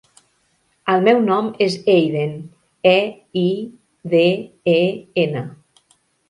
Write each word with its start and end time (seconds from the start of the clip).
El 0.93 1.03
meu 1.07 1.19
nom 1.25 1.51
és 1.65 1.75
Eiden: 1.95 2.33
e, 2.93 2.95
i, 3.43 3.45
de, 4.15 4.25
e, 4.75 4.77
ena. 5.27 5.47